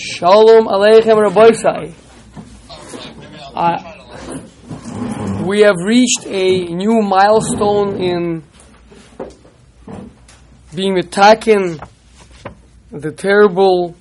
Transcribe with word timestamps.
Shalom 0.00 0.68
Aleichem 0.68 1.20
Rabbi 1.20 1.50
uh, 3.52 5.42
We 5.44 5.62
have 5.62 5.74
reached 5.84 6.24
a 6.24 6.66
new 6.66 7.02
milestone 7.02 8.00
in 8.00 8.44
being 10.72 10.98
attacking 10.98 11.80
the 12.92 13.10
terrible 13.10 13.96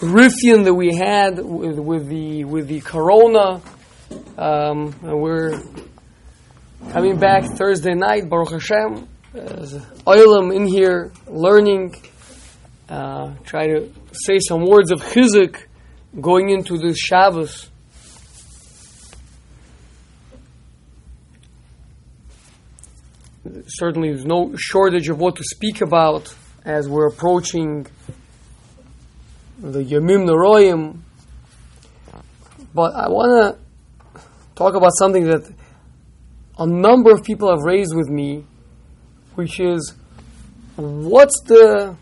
riffian 0.00 0.64
that 0.64 0.74
we 0.74 0.94
had 0.94 1.38
with, 1.42 1.78
with 1.78 2.08
the 2.08 2.44
with 2.44 2.68
the 2.68 2.80
corona. 2.82 3.62
Um, 4.36 4.94
we're 5.00 5.62
coming 6.90 7.18
back 7.18 7.44
Thursday 7.56 7.94
night, 7.94 8.28
Baruch 8.28 8.50
Hashem. 8.50 9.08
Oilam 9.34 10.54
in 10.54 10.66
here 10.66 11.10
learning. 11.26 11.94
Uh, 12.88 13.34
try 13.44 13.66
to 13.66 13.92
say 14.12 14.38
some 14.38 14.64
words 14.64 14.92
of 14.92 15.00
chizuk 15.00 15.56
going 16.20 16.50
into 16.50 16.78
this 16.78 16.96
Shabbos. 16.96 17.68
Certainly, 23.66 24.10
there's 24.10 24.24
no 24.24 24.54
shortage 24.56 25.08
of 25.08 25.18
what 25.18 25.36
to 25.36 25.42
speak 25.44 25.80
about 25.80 26.32
as 26.64 26.88
we're 26.88 27.08
approaching 27.08 27.86
the 29.58 29.82
Yamim 29.82 30.28
Noraim. 30.28 30.98
But 32.74 32.94
I 32.94 33.08
want 33.08 33.56
to 33.56 34.20
talk 34.54 34.74
about 34.74 34.90
something 34.98 35.24
that 35.24 35.52
a 36.58 36.66
number 36.66 37.10
of 37.10 37.24
people 37.24 37.50
have 37.50 37.64
raised 37.64 37.94
with 37.96 38.08
me, 38.08 38.44
which 39.34 39.58
is 39.60 39.94
what's 40.76 41.40
the 41.46 41.96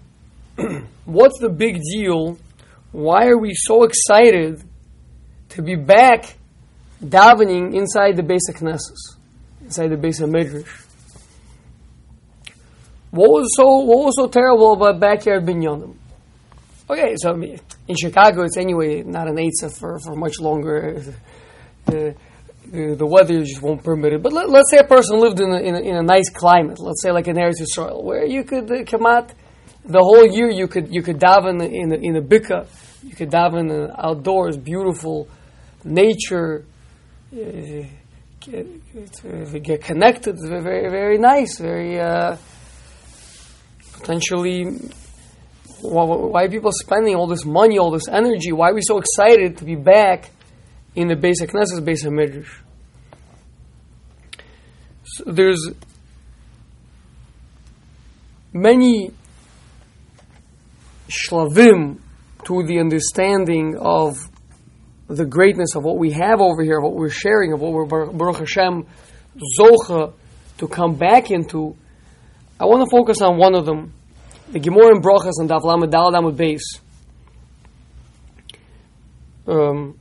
what's 1.04 1.38
the 1.40 1.48
big 1.48 1.80
deal? 1.92 2.38
Why 2.92 3.26
are 3.26 3.38
we 3.38 3.54
so 3.54 3.84
excited 3.84 4.62
to 5.50 5.62
be 5.62 5.74
back 5.74 6.36
davening 7.02 7.74
inside 7.74 8.16
the 8.16 8.22
Beis 8.22 8.40
HaKnesses, 8.50 9.16
inside 9.62 9.88
the 9.88 9.96
Beis 9.96 10.20
HaMidrash? 10.20 10.82
What 13.10 13.30
was 13.30 13.48
so 13.56 13.78
what 13.78 14.06
was 14.06 14.16
so 14.16 14.26
terrible 14.26 14.72
about 14.72 14.98
backyard 14.98 15.44
minyanim? 15.44 15.94
Okay, 16.90 17.14
so 17.16 17.32
in 17.32 17.96
Chicago, 17.96 18.42
it's 18.42 18.56
anyway 18.56 19.02
not 19.02 19.28
an 19.28 19.36
Eitzah 19.36 19.76
for, 19.78 19.98
for 20.00 20.14
much 20.14 20.40
longer. 20.40 21.00
The, 21.86 22.16
the, 22.72 22.94
the, 22.94 23.06
weather 23.06 23.42
just 23.42 23.60
won't 23.60 23.84
permit 23.84 24.14
it. 24.14 24.22
But 24.22 24.32
let, 24.32 24.48
us 24.48 24.70
say 24.70 24.78
a 24.78 24.84
person 24.84 25.20
lived 25.20 25.38
in 25.38 25.50
a, 25.50 25.58
in 25.58 25.74
a, 25.74 25.80
in, 25.80 25.96
a, 25.96 26.02
nice 26.02 26.30
climate, 26.30 26.78
let's 26.78 27.02
say 27.02 27.12
like 27.12 27.28
in 27.28 27.36
Eretz 27.36 27.60
Yisrael, 27.60 28.02
where 28.02 28.24
you 28.24 28.42
could 28.42 28.72
uh, 28.72 28.84
come 28.84 29.04
out 29.04 29.34
the 29.84 30.00
whole 30.00 30.26
year, 30.26 30.50
you 30.50 30.66
could 30.66 30.92
you 30.92 31.02
could 31.02 31.18
daven 31.18 31.62
in 31.62 31.92
a, 31.92 31.96
in 31.96 32.16
a 32.16 32.22
bika, 32.22 32.66
you 33.02 33.14
could 33.14 33.30
daven 33.30 33.94
outdoors, 33.98 34.56
beautiful 34.56 35.28
nature, 35.84 36.64
get, 37.30 38.66
uh, 39.24 39.58
get 39.58 39.82
connected, 39.82 40.36
very 40.40 40.90
very 40.90 41.18
nice, 41.18 41.58
very 41.58 42.00
uh, 42.00 42.36
potentially 43.92 44.78
why 45.84 46.44
are 46.44 46.48
people 46.48 46.72
spending 46.72 47.14
all 47.14 47.26
this 47.26 47.44
money, 47.44 47.78
all 47.78 47.90
this 47.90 48.08
energy? 48.08 48.52
Why 48.52 48.70
are 48.70 48.74
we 48.74 48.80
so 48.82 48.98
excited 48.98 49.58
to 49.58 49.64
be 49.64 49.76
back 49.76 50.30
in 50.94 51.08
the 51.08 51.14
Beis 51.14 51.42
HaKnesses, 51.42 51.80
Beis 51.80 52.04
HaMidrash? 52.04 52.48
So 55.04 55.24
there's 55.26 55.70
many 58.54 59.10
shlavim 61.08 61.98
to 62.44 62.62
the 62.64 62.78
understanding 62.78 63.76
of 63.78 64.16
the 65.08 65.24
greatness 65.24 65.74
of 65.74 65.82
what 65.82 65.98
we 65.98 66.12
have 66.12 66.40
over 66.40 66.62
here, 66.62 66.78
of 66.78 66.84
what 66.84 66.94
we're 66.94 67.10
sharing, 67.10 67.52
of 67.52 67.60
what 67.60 67.72
we're 67.72 67.86
Baruch 67.86 68.38
Hashem 68.38 68.86
zocha 69.58 70.12
to 70.58 70.68
come 70.68 70.94
back 70.94 71.30
into. 71.30 71.76
I 72.58 72.66
want 72.66 72.88
to 72.88 72.90
focus 72.90 73.20
on 73.20 73.36
one 73.36 73.54
of 73.54 73.66
them 73.66 73.92
the 74.50 74.60
Gemara 74.60 74.94
in 74.94 75.02
Brachas 75.02 75.32
and 75.38 75.48
Daf 75.48 75.64
Lamed 75.64 75.90
Dal 75.90 76.10
Lamed 76.10 76.38
Beis. 76.38 76.62
Um, 79.46 79.98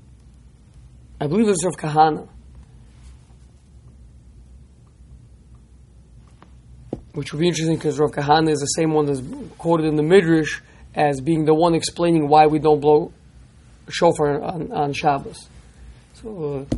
I 1.19 1.27
believe 1.27 1.47
it's 1.49 1.65
Rav 1.65 1.75
Kahana, 1.75 2.27
which 7.13 7.33
would 7.33 7.39
be 7.39 7.47
interesting 7.47 7.75
because 7.75 7.99
Rav 7.99 8.11
Kahana 8.11 8.49
is 8.49 8.59
the 8.59 8.65
same 8.65 8.91
one 8.91 9.05
that's 9.05 9.21
quoted 9.57 9.85
in 9.85 9.95
the 9.95 10.03
Midrash 10.03 10.61
as 10.95 11.21
being 11.21 11.45
the 11.45 11.53
one 11.53 11.75
explaining 11.75 12.27
why 12.27 12.47
we 12.47 12.59
don't 12.59 12.79
blow 12.79 13.11
shofar 13.89 14.41
on, 14.41 14.71
on 14.71 14.93
Shabbos. 14.93 15.47
So, 16.15 16.67
uh, 16.71 16.75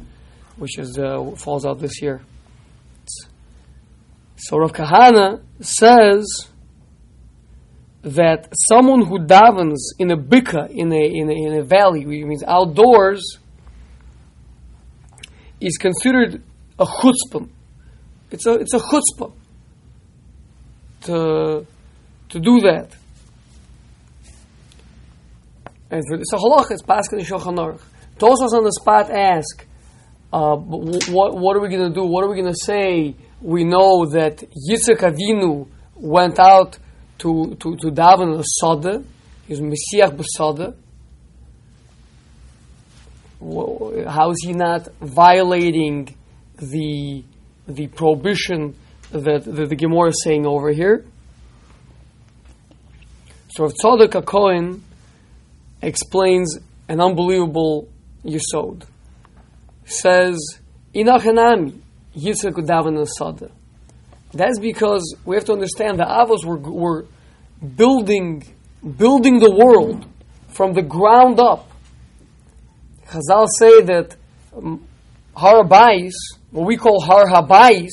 which 0.58 0.78
is 0.80 0.98
uh, 0.98 1.31
falls 1.36 1.66
out 1.66 1.80
this 1.80 2.02
year. 2.02 2.22
So 4.38 4.58
Rav 4.58 4.74
Kahana 4.74 5.42
says 5.59 6.48
that 8.03 8.53
someone 8.70 9.06
who 9.06 9.20
davens 9.20 9.78
in 9.98 10.12
a 10.12 10.18
bika, 10.18 10.70
in 10.70 10.92
a, 10.92 11.06
in 11.06 11.30
a, 11.30 11.34
in 11.34 11.59
a 11.59 11.64
valley, 11.64 12.06
which 12.06 12.24
means 12.24 12.44
outdoors, 12.44 13.40
is 15.59 15.78
considered 15.78 16.44
a 16.78 16.86
chutzpah. 16.86 17.50
It's 18.32 18.46
a, 18.46 18.53
it's 18.53 18.74
a 18.74 18.80
chutzpah 18.80 19.34
to, 21.03 21.66
to 22.30 22.40
do 22.40 22.62
that. 22.62 22.96
And 25.96 26.04
for 26.10 26.18
this 26.18 26.28
halach, 26.34 26.72
it's 26.72 26.82
paskin 26.84 27.20
in 27.20 27.26
Shulchan 27.26 27.56
Aruch. 27.56 27.80
Tosafos 28.18 28.52
on 28.52 28.66
the 28.66 28.72
spot 28.74 29.10
ask, 29.10 29.66
uh, 30.34 30.58
what, 30.58 31.38
what 31.38 31.56
are 31.56 31.62
we 31.62 31.70
going 31.70 31.88
to 31.88 31.94
do? 31.94 32.04
What 32.04 32.26
are 32.26 32.30
we 32.30 32.36
going 32.36 32.54
to 32.54 32.60
say? 32.60 33.16
We 33.42 33.64
know 33.64 34.06
that 34.08 34.44
Yitzchak 34.70 35.00
Avinu 35.10 35.70
went 35.96 36.38
out 36.38 36.78
to, 37.20 37.56
to, 37.62 37.78
to 37.78 37.88
daven 37.92 38.38
a 38.38 38.44
sada, 38.44 39.06
he's 39.48 39.62
Messiah 39.62 40.12
b'sada. 40.12 40.76
How 44.10 44.32
is 44.32 44.44
he 44.44 44.52
not 44.52 44.90
violating 45.00 46.14
the 46.58 47.24
the 47.68 47.88
prohibition 47.88 48.76
that, 49.12 49.46
that 49.46 49.70
the 49.70 49.76
Gemara 49.76 50.10
is 50.10 50.22
saying 50.24 50.46
over 50.46 50.72
here? 50.72 51.06
So 53.50 53.66
if 53.66 53.74
Tzadok 53.76 54.26
Cohen 54.26 54.84
explains 55.85 56.57
an 56.90 57.00
unbelievable 57.00 57.88
yisod, 58.25 58.85
says 59.85 60.38
Inachanami 60.94 61.79
Yitzchak 62.18 62.53
daven 62.53 63.00
a 63.00 63.06
sada. 63.06 63.51
That's 64.34 64.59
because 64.59 65.16
we 65.25 65.35
have 65.35 65.46
to 65.46 65.53
understand 65.53 66.00
the 66.00 66.03
Avos 66.03 66.46
were, 66.46 66.57
were 66.57 67.06
building, 67.75 68.44
building 68.97 69.40
the 69.40 69.51
world 69.51 70.06
from 70.50 70.73
the 70.73 70.81
ground 70.81 71.40
up. 71.40 71.69
Chazal 73.07 73.47
say 73.59 73.81
that 73.81 74.16
um, 74.56 74.85
Har 75.35 75.63
Habais, 75.63 76.12
what 76.52 76.66
we 76.66 76.78
call 76.78 77.02
Har 77.02 77.25
Habais, 77.25 77.90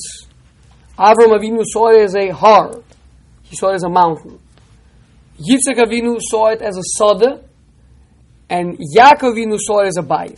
Avram 0.97 1.37
Avinu 1.37 1.63
saw 1.65 1.89
it 1.89 2.03
as 2.03 2.15
a 2.15 2.29
har. 2.29 2.81
He 3.43 3.55
saw 3.55 3.69
it 3.69 3.75
as 3.75 3.83
a 3.83 3.89
mountain. 3.89 4.39
Yitzchak 5.37 5.77
Avinu 5.77 6.17
saw 6.21 6.47
it 6.47 6.61
as 6.61 6.77
a 6.77 6.83
sada, 6.97 7.43
and 8.53 8.77
Yaakov 8.77 9.33
Avinu 9.33 9.57
saw 9.59 9.79
it 9.79 9.87
as 9.87 9.97
a 9.97 10.03
Beis 10.03 10.37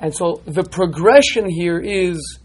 And 0.00 0.14
so 0.16 0.40
the 0.46 0.62
progression 0.62 1.50
here 1.50 1.78
is 1.78 2.38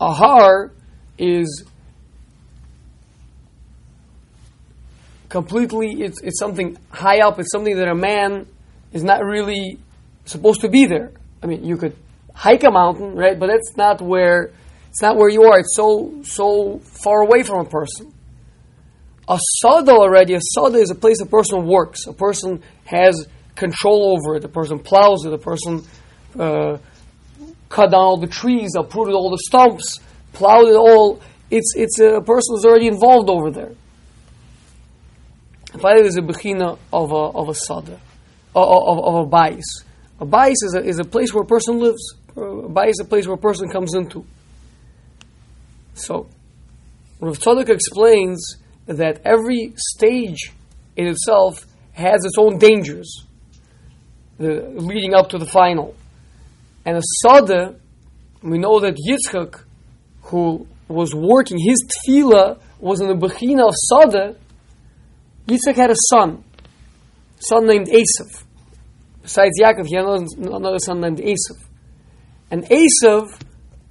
Ahar 0.00 0.70
is 1.18 1.64
completely, 5.28 6.02
it's, 6.02 6.22
it's 6.22 6.38
something 6.38 6.78
high 6.90 7.18
up, 7.18 7.40
it's 7.40 7.50
something 7.50 7.74
that 7.78 7.88
a 7.88 7.96
man 7.96 8.46
is 8.92 9.02
not 9.02 9.24
really 9.24 9.80
supposed 10.24 10.60
to 10.60 10.68
be 10.68 10.86
there. 10.86 11.10
I 11.42 11.46
mean, 11.46 11.64
you 11.64 11.76
could 11.76 11.96
hike 12.32 12.62
a 12.62 12.70
mountain, 12.70 13.16
right? 13.16 13.36
But 13.36 13.48
that's 13.48 13.76
not 13.76 14.00
where, 14.00 14.52
it's 14.90 15.02
not 15.02 15.16
where 15.16 15.28
you 15.28 15.42
are. 15.42 15.58
It's 15.58 15.74
so, 15.74 16.22
so 16.22 16.78
far 16.78 17.22
away 17.22 17.42
from 17.42 17.66
a 17.66 17.68
person. 17.68 18.12
A 19.28 19.38
sada 19.58 19.92
already, 19.92 20.34
a 20.34 20.40
sada 20.40 20.78
is 20.78 20.90
a 20.90 20.94
place 20.94 21.20
a 21.20 21.26
person 21.26 21.66
works. 21.66 22.06
A 22.06 22.12
person 22.12 22.62
has 22.84 23.26
control 23.56 24.16
over 24.16 24.36
it. 24.36 24.42
The 24.42 24.48
person 24.48 24.78
plows 24.78 25.24
it. 25.24 25.30
The 25.30 25.38
person 25.38 25.82
uh, 26.38 26.78
cut 27.68 27.90
down 27.90 28.00
all 28.00 28.16
the 28.18 28.28
trees, 28.28 28.74
uprooted 28.76 29.14
all 29.14 29.30
the 29.30 29.42
stumps, 29.46 30.00
plowed 30.32 30.68
it 30.68 30.76
all. 30.76 31.20
It's 31.50 31.74
it's 31.76 31.98
a 31.98 32.20
person 32.20 32.54
who's 32.54 32.64
already 32.64 32.86
involved 32.86 33.28
over 33.28 33.50
there. 33.50 33.72
Finally, 35.80 36.02
there's 36.02 36.16
a 36.16 36.22
bechina 36.22 36.78
of 36.92 37.12
a 37.12 37.14
of 37.14 37.48
a 37.48 37.54
sada, 37.54 38.00
of, 38.54 38.98
of, 38.98 39.26
a 39.26 39.28
bais. 39.28 39.84
A 40.20 40.24
bais 40.24 40.62
is 40.62 40.74
a, 40.74 40.82
is 40.82 40.98
a 40.98 41.04
place 41.04 41.34
where 41.34 41.42
a 41.42 41.46
person 41.46 41.78
lives. 41.78 42.14
A 42.36 42.68
bais 42.68 42.90
is 42.90 43.00
a 43.00 43.04
place 43.04 43.26
where 43.26 43.34
a 43.34 43.38
person 43.38 43.68
comes 43.68 43.94
into. 43.94 44.24
So, 45.94 46.28
Rav 47.20 47.38
Tzadok 47.38 47.68
explains 47.68 48.56
that 48.86 49.20
every 49.24 49.74
stage 49.76 50.52
in 50.96 51.06
itself 51.06 51.66
has 51.92 52.24
its 52.24 52.36
own 52.38 52.58
dangers, 52.58 53.24
the, 54.38 54.72
leading 54.74 55.14
up 55.14 55.28
to 55.30 55.38
the 55.38 55.46
final. 55.46 55.94
And 56.84 56.96
a 56.96 57.02
Sada, 57.02 57.74
we 58.42 58.58
know 58.58 58.80
that 58.80 58.96
Yitzchak, 58.96 59.62
who 60.22 60.66
was 60.88 61.14
working, 61.14 61.58
his 61.58 61.84
tefillah 62.06 62.60
was 62.78 63.00
in 63.00 63.08
the 63.08 63.14
Bechina 63.14 63.66
of 63.66 63.74
Sada, 63.74 64.36
Yitzchak 65.46 65.76
had 65.76 65.90
a 65.90 65.96
son, 66.10 66.44
a 67.38 67.42
son 67.42 67.66
named 67.66 67.88
Esav. 67.88 68.44
Besides 69.22 69.60
Yaakov, 69.60 69.86
he 69.86 69.96
had 69.96 70.04
another 70.04 70.78
son 70.78 71.00
named 71.00 71.18
Esav. 71.18 71.60
And 72.50 72.64
Esav 72.64 73.26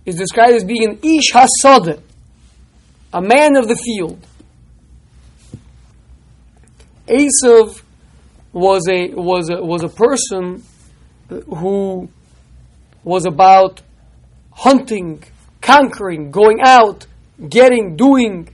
is 0.05 0.15
described 0.15 0.53
as 0.53 0.63
being 0.63 0.85
an 0.85 0.99
Ish 1.03 1.33
HaSada, 1.33 2.01
a 3.13 3.21
man 3.21 3.57
of 3.57 3.67
the 3.67 3.75
field. 3.75 4.25
Esav 7.07 7.81
was 8.51 8.87
a, 8.89 9.09
was 9.09 9.49
a, 9.49 9.63
was 9.63 9.83
a 9.83 9.89
person 9.89 10.63
who 11.29 12.09
was 13.03 13.25
about 13.25 13.81
hunting, 14.51 15.23
conquering, 15.61 16.31
going 16.31 16.59
out, 16.63 17.05
getting, 17.49 17.95
doing. 17.95 18.49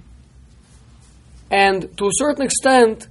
And 1.50 1.96
to 1.98 2.06
a 2.06 2.12
certain 2.14 2.44
extent, 2.44 3.08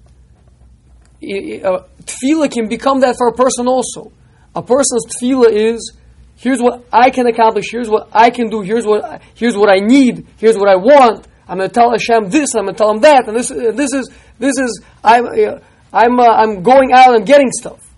uh, 1.23 1.85
tefillah 2.05 2.51
can 2.51 2.69
become 2.69 3.01
that 3.01 3.17
for 3.17 3.29
a 3.29 3.33
person 3.33 3.67
also. 3.67 4.13
A 4.55 4.63
person's 4.63 5.07
tefillah 5.07 5.53
is, 5.53 5.97
here's 6.37 6.61
what 6.61 6.85
I 6.93 7.11
can 7.11 7.27
accomplish, 7.27 7.67
here's 7.71 7.89
what 7.89 8.09
I 8.13 8.31
can 8.31 8.49
do, 8.49 8.63
here's 8.63 8.87
what, 8.87 9.23
here's 9.35 9.57
what 9.57 9.71
I 9.71 9.79
need, 9.79 10.27
here's 10.39 10.57
what 10.57 10.69
I 10.69 10.77
want. 10.77 11.27
I'm 11.51 11.57
going 11.59 11.69
to 11.69 11.75
tell 11.75 11.91
Hashem 11.91 12.31
this, 12.31 12.55
I'm 12.55 12.63
going 12.63 12.77
to 12.77 12.79
tell 12.79 12.93
him 12.93 13.01
that, 13.01 13.27
and 13.27 13.37
this, 13.37 13.49
this 13.49 13.93
is, 13.93 14.09
this 14.39 14.57
is, 14.57 14.85
I'm, 15.03 15.27
uh, 15.27 15.59
I'm, 15.93 16.21
uh, 16.21 16.25
I'm 16.25 16.63
going 16.63 16.93
out 16.93 17.17
and 17.17 17.27
getting 17.27 17.51
stuff. 17.51 17.93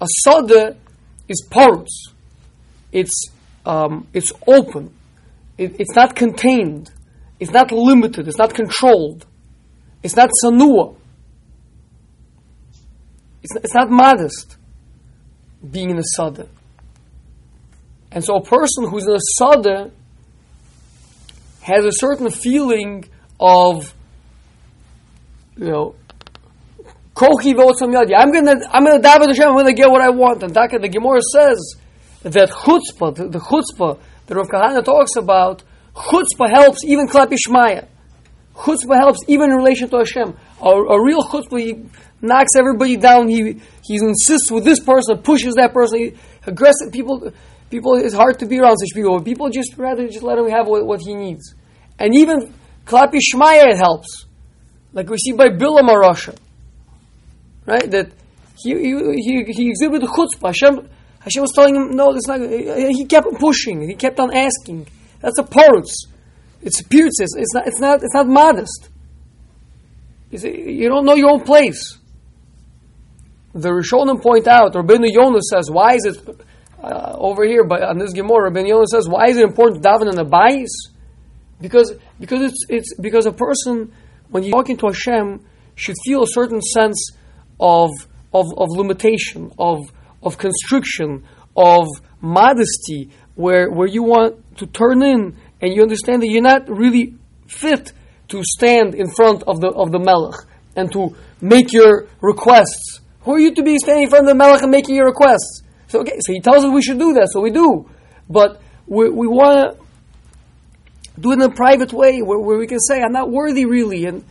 A 0.00 0.06
sada 0.24 0.76
is 1.28 1.46
porous. 1.48 2.08
It's, 2.90 3.28
um, 3.64 4.08
it's 4.12 4.32
open. 4.48 4.92
It, 5.56 5.78
it's 5.78 5.94
not 5.94 6.16
contained. 6.16 6.90
It's 7.38 7.52
not 7.52 7.70
limited. 7.70 8.26
It's 8.26 8.38
not 8.38 8.54
controlled. 8.54 9.24
It's 10.02 10.16
not 10.16 10.30
tznua. 10.44 10.96
It's, 13.44 13.54
it's 13.54 13.74
not 13.74 13.88
modest 13.88 14.56
being 15.70 15.90
in 15.90 15.98
a 15.98 16.04
sada. 16.16 16.48
And 18.10 18.24
so 18.24 18.34
a 18.34 18.42
person 18.42 18.88
who's 18.88 19.06
in 19.06 19.14
a 19.14 19.20
sada 19.38 19.92
has 21.70 21.84
a 21.84 21.92
certain 21.92 22.30
feeling 22.30 23.04
of, 23.38 23.94
you 25.56 25.66
know, 25.66 25.94
I'm 27.16 28.32
gonna, 28.32 28.56
I'm 28.70 28.84
gonna 28.84 29.00
daven 29.00 29.28
Hashem. 29.28 29.48
I'm 29.48 29.56
gonna 29.56 29.72
get 29.74 29.90
what 29.90 30.00
I 30.00 30.10
want. 30.10 30.42
And 30.42 30.54
the 30.54 30.88
Gemara 30.88 31.20
says 31.32 31.74
that 32.22 32.48
chutzpah, 32.50 33.14
the, 33.14 33.28
the 33.28 33.38
chutzpah 33.38 33.98
that 34.26 34.34
Rav 34.34 34.48
Kahana 34.48 34.82
talks 34.84 35.16
about, 35.16 35.62
chutzpah 35.94 36.48
helps 36.48 36.82
even 36.84 37.08
klapi 37.08 37.36
shmaya. 37.46 37.86
Chutzpah 38.54 38.96
helps 38.96 39.20
even 39.26 39.50
in 39.50 39.56
relation 39.56 39.90
to 39.90 39.98
Hashem. 39.98 40.34
A, 40.62 40.68
a 40.68 41.04
real 41.04 41.22
chutzpah, 41.24 41.60
he 41.60 41.84
knocks 42.22 42.52
everybody 42.56 42.96
down. 42.96 43.28
He 43.28 43.60
he 43.82 43.96
insists 43.96 44.50
with 44.50 44.64
this 44.64 44.80
person, 44.80 45.18
pushes 45.18 45.54
that 45.56 45.74
person. 45.74 45.98
He, 45.98 46.14
aggressive 46.46 46.92
people. 46.92 47.32
People, 47.70 47.94
it's 47.94 48.14
hard 48.14 48.36
to 48.40 48.46
be 48.46 48.58
around 48.58 48.78
such 48.78 48.92
people. 48.94 49.22
People 49.22 49.48
just 49.48 49.76
rather 49.76 50.08
just 50.08 50.24
let 50.24 50.36
him 50.36 50.48
have 50.48 50.66
what, 50.66 50.84
what 50.84 51.00
he 51.00 51.14
needs. 51.14 51.54
And 52.00 52.16
even 52.16 52.52
klapi 52.86 53.20
shmaya 53.20 53.72
it 53.72 53.76
helps, 53.76 54.24
like 54.94 55.08
we 55.08 55.18
see 55.18 55.32
by 55.32 55.50
Bilam 55.50 55.88
Arasha, 55.88 56.34
right? 57.66 57.88
That 57.90 58.10
he 58.56 58.74
he 58.74 59.44
he, 59.52 59.68
exhibited 59.68 60.08
chutzpah. 60.08 60.48
Hashem 60.48 60.88
Hashem 61.20 61.42
was 61.42 61.52
telling 61.54 61.76
him, 61.76 61.90
no, 61.90 62.14
that's 62.14 62.26
not. 62.26 62.40
He 62.40 63.04
kept 63.04 63.28
pushing. 63.38 63.86
He 63.86 63.94
kept 63.94 64.18
on 64.18 64.34
asking. 64.34 64.88
That's 65.20 65.38
a 65.38 65.42
porous. 65.42 66.06
It's 66.62 66.82
pierces. 66.82 67.36
It's 67.38 67.54
not. 67.54 67.66
It's 67.66 67.78
not. 67.78 68.02
It's 68.02 68.14
not 68.14 68.26
modest. 68.26 68.88
You 70.30 70.88
don't 70.88 71.04
know 71.04 71.14
your 71.14 71.30
own 71.30 71.42
place. 71.42 71.98
The 73.52 73.68
Rishonim 73.68 74.22
point 74.22 74.46
out, 74.46 74.74
Rabbeinu 74.74 75.10
Yonah 75.10 75.40
says, 75.42 75.68
why 75.70 75.94
is 75.94 76.04
it 76.04 76.16
uh, 76.80 77.16
over 77.18 77.44
here? 77.44 77.64
But 77.64 77.82
on 77.82 77.98
this 77.98 78.12
Gemara, 78.12 78.50
Rabbeinu 78.50 78.68
Yonah 78.68 78.86
says, 78.86 79.08
why 79.08 79.26
is 79.26 79.36
it 79.38 79.42
important 79.42 79.82
to 79.82 79.88
daven 79.88 80.08
in 80.08 80.14
the 80.14 80.24
bayis? 80.24 80.89
Because 81.60 81.92
because 82.18 82.40
it's 82.42 82.64
it's 82.68 82.94
because 83.00 83.26
a 83.26 83.32
person 83.32 83.92
when 84.30 84.42
you're 84.42 84.52
talking 84.52 84.76
to 84.78 84.86
Hashem 84.86 85.44
should 85.74 85.96
feel 86.04 86.22
a 86.22 86.26
certain 86.26 86.60
sense 86.60 87.12
of 87.58 87.90
of, 88.32 88.46
of 88.56 88.68
limitation 88.70 89.50
of 89.58 89.78
of 90.22 90.38
constriction, 90.38 91.24
of 91.56 91.86
modesty, 92.20 93.10
where, 93.34 93.70
where 93.70 93.88
you 93.88 94.02
want 94.02 94.56
to 94.58 94.66
turn 94.66 95.02
in 95.02 95.36
and 95.60 95.74
you 95.74 95.82
understand 95.82 96.22
that 96.22 96.28
you're 96.28 96.42
not 96.42 96.68
really 96.68 97.14
fit 97.46 97.92
to 98.28 98.42
stand 98.44 98.94
in 98.94 99.10
front 99.10 99.42
of 99.44 99.60
the, 99.60 99.68
of 99.68 99.90
the 99.90 99.98
Melech 99.98 100.34
and 100.76 100.92
to 100.92 101.16
make 101.40 101.72
your 101.72 102.06
requests. 102.20 103.00
Who 103.22 103.32
are 103.32 103.40
you 103.40 103.54
to 103.54 103.62
be 103.62 103.78
standing 103.78 104.04
in 104.04 104.10
front 104.10 104.24
of 104.24 104.28
the 104.28 104.34
Melech 104.34 104.62
and 104.62 104.70
making 104.70 104.94
your 104.94 105.06
requests? 105.06 105.62
So, 105.88 106.00
okay, 106.00 106.18
so 106.20 106.32
he 106.32 106.40
tells 106.40 106.64
us 106.64 106.70
we 106.70 106.82
should 106.82 106.98
do 106.98 107.14
that, 107.14 107.28
so 107.32 107.40
we 107.40 107.50
do. 107.50 107.90
But 108.28 108.60
we, 108.86 109.10
we 109.10 109.26
want 109.26 109.78
to 109.78 109.79
do 111.20 111.32
it 111.32 111.34
in 111.34 111.42
a 111.42 111.50
private 111.50 111.92
way 111.92 112.20
where, 112.20 112.38
where 112.38 112.58
we 112.58 112.66
can 112.66 112.80
say, 112.80 113.00
I'm 113.00 113.12
not 113.12 113.30
worthy 113.30 113.64
really, 113.64 114.06
and 114.06 114.24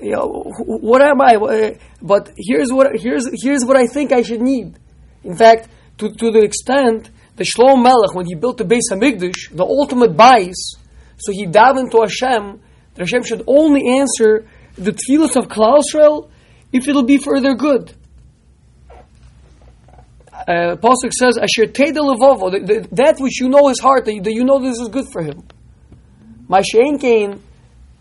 you 0.00 0.12
know, 0.12 0.44
what 0.64 1.02
am 1.02 1.20
I? 1.20 1.76
But 2.00 2.32
here's 2.36 2.72
what, 2.72 2.98
here's, 2.98 3.28
here's 3.42 3.64
what 3.64 3.76
I 3.76 3.86
think 3.86 4.12
I 4.12 4.22
should 4.22 4.40
need. 4.40 4.78
In 5.24 5.36
fact, 5.36 5.68
to, 5.98 6.10
to 6.10 6.30
the 6.30 6.40
extent 6.40 7.10
the 7.36 7.44
Shlomo 7.44 7.82
Melech, 7.82 8.14
when 8.14 8.26
he 8.26 8.34
built 8.34 8.58
the 8.58 8.64
Beis 8.64 8.90
Hamikdash, 8.90 9.54
the 9.54 9.64
ultimate 9.64 10.16
bais, 10.16 10.54
so 11.18 11.32
he 11.32 11.46
davened 11.46 11.90
to 11.92 12.00
Hashem 12.00 12.60
that 12.94 13.02
Hashem 13.02 13.24
should 13.24 13.44
only 13.46 13.98
answer 13.98 14.46
the 14.76 14.92
tefillahs 14.92 15.36
of 15.36 15.48
Klal 15.48 16.30
if 16.72 16.88
it'll 16.88 17.02
be 17.02 17.18
for 17.18 17.40
their 17.40 17.54
good. 17.54 17.94
Uh, 20.32 20.76
Pasuk 20.76 21.12
says, 21.12 21.36
"Asher 21.36 21.66
teda 21.66 21.98
levovo," 21.98 22.88
that 22.92 23.16
which 23.20 23.40
you 23.40 23.48
know 23.48 23.68
his 23.68 23.78
heart, 23.78 24.06
that 24.06 24.14
you, 24.14 24.22
that 24.22 24.32
you 24.32 24.44
know 24.44 24.58
this 24.58 24.78
is 24.80 24.88
good 24.88 25.06
for 25.12 25.22
him. 25.22 25.42
My 26.50 26.62
kain 26.62 27.40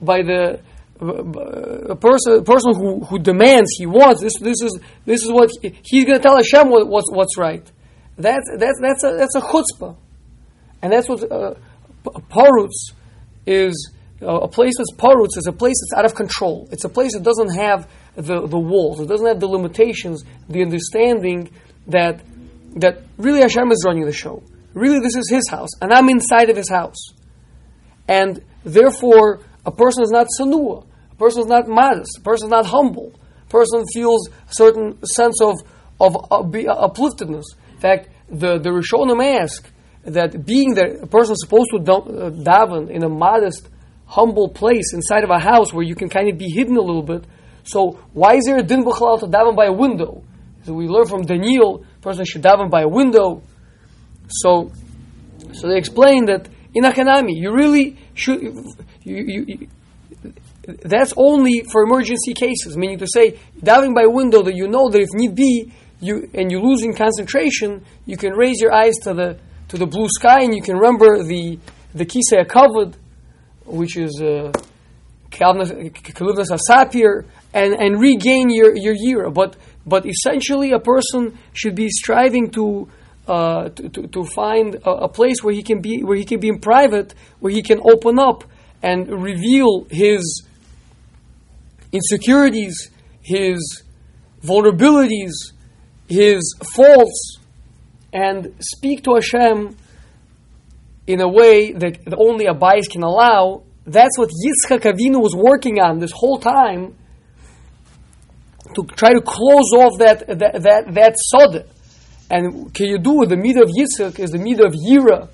by 0.01 0.23
the 0.23 0.59
a 1.00 1.95
person, 1.95 2.33
a 2.33 2.44
person 2.44 2.73
who, 2.76 3.06
who 3.06 3.19
demands, 3.19 3.69
he 3.78 3.85
wants, 3.85 4.21
this, 4.21 4.38
this 4.40 4.62
is, 4.62 4.80
this 5.06 5.23
is 5.23 5.31
what, 5.31 5.52
he, 5.62 5.78
he's 5.83 6.06
going 6.06 6.18
to 6.18 6.23
tell 6.23 6.35
Hashem 6.35 6.68
what, 6.69 6.88
what's, 6.88 7.09
what's 7.12 7.38
right. 7.38 7.64
That's, 8.18 8.50
that's, 8.57 8.80
that's, 8.81 9.04
a, 9.04 9.16
that's 9.18 9.35
a 9.35 9.42
chutzpah. 9.42 9.95
And 10.81 10.92
that's 10.92 11.07
what 11.07 11.31
uh, 11.31 11.54
Parutz 12.04 12.94
is, 13.45 13.94
uh, 14.21 14.40
a 14.40 14.47
place 14.47 14.73
that's 14.78 14.92
Parutz 14.94 15.38
is 15.38 15.47
a 15.47 15.54
place 15.54 15.76
that's 15.81 15.97
out 15.97 16.06
of 16.06 16.16
control. 16.16 16.68
It's 16.71 16.83
a 16.83 16.90
place 16.90 17.14
that 17.14 17.23
doesn't 17.23 17.56
have 17.56 17.88
the, 18.16 18.45
the 18.45 18.59
walls, 18.59 19.00
it 19.00 19.07
doesn't 19.07 19.28
have 19.28 19.40
the 19.40 19.47
limitations, 19.47 20.26
the 20.50 20.64
understanding 20.64 21.50
that, 21.88 22.19
that 22.78 23.04
really 23.18 23.42
Hashem 23.42 23.71
is 23.71 23.85
running 23.85 24.06
the 24.06 24.12
show. 24.12 24.44
Really, 24.73 25.00
this 25.00 25.16
is 25.16 25.30
his 25.30 25.47
house, 25.50 25.69
and 25.81 25.94
I'm 25.94 26.09
inside 26.09 26.50
of 26.50 26.57
his 26.57 26.69
house. 26.69 27.14
And 28.09 28.44
therefore, 28.66 29.39
a 29.66 29.71
person 29.71 30.04
is 30.04 30.09
not 30.09 30.28
tznua 30.28 30.83
a 31.11 31.16
person 31.16 31.42
is 31.42 31.47
not 31.47 31.68
modest, 31.68 32.18
a 32.18 32.21
person 32.21 32.47
is 32.47 32.51
not 32.51 32.66
humble, 32.66 33.11
a 33.45 33.49
person 33.49 33.83
feels 33.94 34.30
a 34.30 34.54
certain 34.54 35.06
sense 35.06 35.42
of, 35.42 35.56
of 35.99 36.16
uh, 36.16 36.87
upliftedness. 36.87 37.44
In 37.73 37.80
fact, 37.80 38.07
the, 38.30 38.57
the 38.57 38.69
Rishonim 38.69 39.21
ask 39.37 39.69
that 40.06 40.45
being 40.45 40.75
that 40.75 41.04
a 41.04 41.07
person 41.07 41.33
is 41.33 41.42
supposed 41.44 41.71
to 41.71 41.78
uh, 41.78 42.30
daven 42.31 42.89
in 42.89 43.04
a 43.04 43.09
modest, 43.09 43.68
humble 44.06 44.47
place 44.47 44.94
inside 44.94 45.25
of 45.25 45.30
a 45.30 45.39
house 45.39 45.73
where 45.73 45.83
you 45.83 45.94
can 45.94 46.07
kind 46.07 46.30
of 46.30 46.37
be 46.37 46.49
hidden 46.49 46.78
a 46.78 46.81
little 46.81 47.04
bit, 47.04 47.25
so 47.66 47.99
why 48.13 48.35
is 48.35 48.45
there 48.45 48.57
a 48.57 48.63
din 48.63 48.85
b'chalal 48.85 49.19
to 49.19 49.28
daven 49.28 49.57
by 49.57 49.66
a 49.66 49.73
window? 49.73 50.23
So 50.63 50.73
we 50.73 50.87
learn 50.87 51.06
from 51.06 51.23
Daniel, 51.23 51.85
person 52.01 52.23
should 52.23 52.44
daven 52.44 52.69
by 52.69 52.83
a 52.83 52.87
window. 52.87 53.44
So, 54.30 54.71
so 55.51 55.68
they 55.68 55.78
explain 55.78 56.25
that 56.25 56.47
in 56.73 56.83
Achanami, 56.83 57.35
you 57.35 57.52
really 57.52 57.97
should, 58.14 58.42
you, 59.04 59.45
you, 59.47 59.68
that's 60.68 61.14
only 61.18 61.64
for 61.71 61.83
emergency 61.83 62.33
cases, 62.33 62.78
meaning 62.78 62.99
to 62.99 63.07
say, 63.07 63.40
diving 63.61 63.94
by 63.94 64.06
window 64.06 64.44
that 64.44 64.56
you 64.56 64.68
know 64.68 64.90
that 64.90 65.02
if 65.02 65.09
need 65.14 65.35
be, 65.35 65.71
you 66.02 66.30
and 66.33 66.52
you're 66.52 66.61
losing 66.61 66.94
concentration, 66.94 67.83
you 68.06 68.18
can 68.18 68.33
raise 68.33 68.61
your 68.61 68.73
eyes 68.73 68.95
to 69.04 69.14
the 69.14 69.38
to 69.69 69.78
the 69.78 69.85
blue 69.85 70.07
sky 70.07 70.44
and 70.44 70.56
you 70.56 70.61
can 70.61 70.76
remember 70.76 71.23
the 71.23 71.59
the 71.94 72.06
kisei 72.06 72.45
hakavod, 72.45 72.95
which 73.66 73.97
is 73.97 74.21
uh, 74.21 74.52
kalivnas 75.30 76.52
asapir, 76.52 77.26
and 77.54 77.73
and 77.73 77.99
regain 77.99 78.49
your 78.49 78.76
your 78.76 78.95
year. 78.95 79.30
But 79.30 79.57
but 79.85 80.06
essentially, 80.06 80.71
a 80.71 80.80
person 80.80 81.38
should 81.54 81.76
be 81.76 81.90
striving 81.90 82.49
to. 82.52 82.90
Uh, 83.30 83.69
to, 83.69 83.90
to, 83.90 84.07
to, 84.07 84.26
find 84.26 84.74
a, 84.74 84.90
a, 84.90 85.07
place 85.07 85.44
where 85.44 85.54
he 85.54 85.62
can 85.62 85.81
be 85.81 86.02
where 86.02 86.18
he 86.18 86.26
can 86.26 86.40
be 86.40 86.48
in 86.48 86.57
private 86.57 87.14
where 87.42 87.54
he 87.54 87.62
can 87.62 87.80
open 87.94 88.18
up 88.18 88.44
and 88.81 89.07
reveal 89.21 89.86
his 89.92 90.48
insecurities, 91.92 92.90
his 93.21 93.83
vulnerabilities, 94.44 95.33
his 96.07 96.56
faults, 96.74 97.38
and 98.12 98.56
speak 98.59 99.04
to 99.04 99.14
Hashem 99.14 99.78
in 101.06 101.21
a 101.21 101.28
way 101.28 101.71
that, 101.71 102.00
only 102.18 102.45
a 102.45 102.54
bayis 102.54 102.90
can 102.90 103.04
allow. 103.04 103.64
That's 103.86 104.18
what 104.18 104.30
Yitzchak 104.30 104.92
Avinu 104.92 105.21
was 105.21 105.36
working 105.36 105.80
on 105.80 106.00
this 106.00 106.12
whole 106.14 106.40
time 106.40 106.95
to 108.76 108.83
try 108.95 109.14
to 109.14 109.21
close 109.21 109.71
off 109.74 109.98
that 110.00 110.28
that 110.28 110.62
that, 110.62 110.94
that 110.94 111.14
sod. 111.18 111.66
And 112.30 112.74
can 112.74 112.86
you 112.88 113.00
do 113.00 113.26
the 113.26 113.38
meat 113.38 113.57
of 113.57 113.69
Yitzchak 113.69 114.19
is 114.19 114.31
the 114.31 114.38
meat 114.38 114.59
of 114.59 114.74
Yira, 114.74 115.30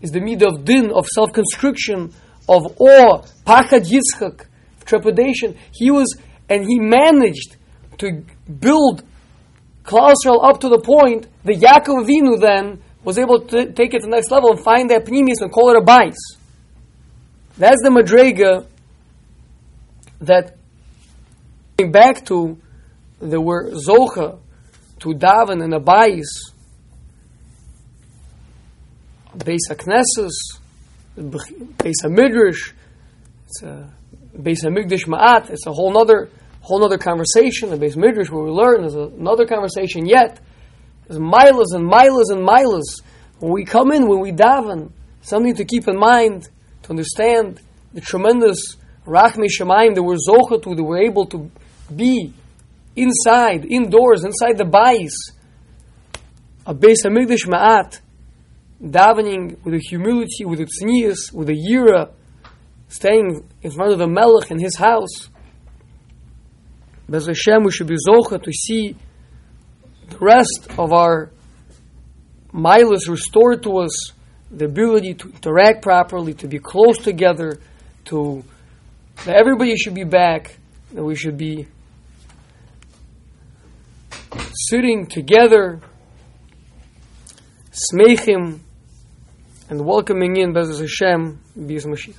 is 0.00 0.10
the 0.10 0.20
meat 0.20 0.42
of 0.42 0.64
din, 0.64 0.90
of 0.92 1.06
self-constriction, 1.06 2.12
of 2.48 2.80
awe, 2.80 3.22
pachad 3.46 3.88
Yitzchak, 3.88 4.46
trepidation. 4.84 5.56
He 5.72 5.90
was, 5.90 6.16
and 6.48 6.64
he 6.64 6.78
managed 6.78 7.56
to 7.98 8.24
build 8.60 9.02
Klal 9.84 10.14
up 10.42 10.60
to 10.60 10.68
the 10.68 10.80
point 10.80 11.26
that 11.44 11.56
Yaakov 11.56 12.06
Avinu 12.06 12.40
then 12.40 12.82
was 13.04 13.18
able 13.18 13.40
to 13.40 13.70
take 13.72 13.92
it 13.92 14.00
to 14.00 14.06
the 14.06 14.10
next 14.10 14.30
level 14.30 14.50
and 14.50 14.60
find 14.60 14.90
that 14.90 15.04
pnimius 15.04 15.42
and 15.42 15.52
call 15.52 15.70
it 15.70 15.76
a 15.76 15.82
bais. 15.82 16.14
That's 17.58 17.82
the 17.82 17.90
madrega 17.90 18.66
that 20.20 20.56
going 21.76 21.92
back 21.92 22.24
to 22.26 22.58
there 23.20 23.40
were 23.40 23.70
zocha 23.72 24.38
to 25.04 25.10
daven 25.10 25.62
in 25.62 25.74
a 25.74 25.80
bais, 25.80 26.24
Beis 29.36 29.58
HaKnesses, 29.70 30.32
Beis 31.18 32.02
HaMidrash, 32.02 32.72
it's 33.46 33.62
a 33.62 33.92
Beis 34.34 34.64
Ma'at, 35.06 35.50
it's 35.50 35.66
a 35.66 35.72
whole 35.72 35.98
other 35.98 36.30
whole 36.62 36.82
other 36.82 36.96
conversation. 36.96 37.68
The 37.68 37.76
Beis 37.76 37.96
Midrash 37.96 38.30
where 38.30 38.44
we 38.44 38.50
learn 38.50 38.82
is 38.84 38.94
another 38.94 39.44
conversation 39.44 40.06
yet. 40.06 40.40
There's 41.06 41.20
milas 41.20 41.74
and 41.74 41.84
milas 41.86 42.30
and 42.30 42.40
milas. 42.40 43.02
When 43.40 43.52
we 43.52 43.66
come 43.66 43.92
in, 43.92 44.08
when 44.08 44.20
we 44.20 44.32
daven, 44.32 44.90
something 45.20 45.54
to 45.56 45.66
keep 45.66 45.86
in 45.86 45.98
mind, 45.98 46.48
to 46.84 46.90
understand 46.90 47.60
the 47.92 48.00
tremendous 48.00 48.76
Rachmei 49.06 49.50
Shamayim 49.50 49.96
that 49.96 50.02
we're 50.02 50.16
to, 50.16 50.74
that 50.74 50.82
we're 50.82 51.02
able 51.02 51.26
to 51.26 51.50
be 51.94 52.32
inside, 52.96 53.64
indoors, 53.64 54.24
inside 54.24 54.58
the 54.58 54.64
bais. 54.64 55.12
A 56.66 56.74
Beis 56.74 57.04
HaMikdash 57.04 57.46
Ma'at, 57.46 58.00
davening 58.82 59.62
with 59.64 59.74
a 59.74 59.78
humility, 59.78 60.44
with 60.44 60.60
a 60.60 60.66
tznius, 60.66 61.32
with 61.32 61.48
a 61.48 61.52
yira, 61.52 62.10
staying 62.88 63.46
in 63.62 63.70
front 63.70 63.92
of 63.92 63.98
the 63.98 64.06
Melech 64.06 64.50
in 64.50 64.58
his 64.58 64.76
house. 64.76 65.28
Bez 67.08 67.26
Hashem, 67.26 67.64
we 67.64 67.70
should 67.70 67.86
be 67.86 67.96
zocha 67.96 68.42
to 68.42 68.52
see 68.52 68.96
the 70.08 70.18
rest 70.18 70.68
of 70.78 70.92
our 70.92 71.30
milas 72.52 73.08
restored 73.08 73.62
to 73.64 73.78
us, 73.78 74.12
the 74.50 74.64
ability 74.64 75.14
to 75.14 75.28
interact 75.28 75.82
properly, 75.82 76.32
to 76.34 76.48
be 76.48 76.58
close 76.58 76.96
together, 76.98 77.58
to 78.06 78.44
that 79.24 79.36
everybody 79.36 79.76
should 79.76 79.94
be 79.94 80.04
back, 80.04 80.56
that 80.92 81.04
we 81.04 81.14
should 81.14 81.36
be 81.36 81.66
sitting 84.54 85.06
together, 85.06 85.80
smeichim, 87.72 88.60
and 89.68 89.84
welcoming 89.84 90.36
in 90.36 90.52
Bez 90.52 90.78
Hashem, 90.78 91.40
Bez 91.56 91.84
Mashiach. 91.84 92.14